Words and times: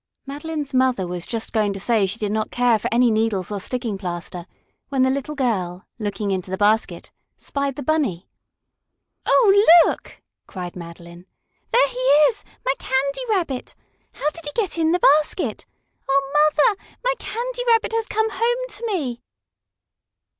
Madeline's 0.25 0.73
mother 0.73 1.05
was 1.05 1.27
just 1.27 1.53
going 1.53 1.71
to 1.73 1.79
say 1.79 2.07
she 2.07 2.17
did 2.17 2.31
not 2.31 2.49
care 2.49 2.79
for 2.79 2.91
any 2.91 3.11
needles 3.11 3.51
or 3.51 3.59
sticking 3.59 3.99
plaster 3.99 4.47
when 4.89 5.03
the 5.03 5.11
little 5.11 5.35
girl, 5.35 5.85
looking 5.99 6.31
into 6.31 6.49
the 6.49 6.57
basket, 6.57 7.11
spied 7.37 7.75
the 7.75 7.83
Bunny. 7.83 8.27
"Oh, 9.27 9.65
look!" 9.85 10.19
cried 10.47 10.75
Madeline! 10.75 11.27
"There 11.69 11.87
he 11.87 11.99
is 11.99 12.43
my 12.65 12.73
Candy 12.79 13.21
Rabbit! 13.29 13.75
How 14.13 14.27
did 14.31 14.45
he 14.47 14.51
get 14.55 14.79
in 14.79 14.91
the 14.91 14.97
basket? 14.97 15.67
Oh, 16.09 16.31
Mother, 16.55 16.81
my 17.05 17.13
Candy 17.19 17.61
Rabbit 17.67 17.93
has 17.93 18.07
come 18.07 18.29
home 18.31 18.67
to 18.69 18.83
me!" 18.87 19.21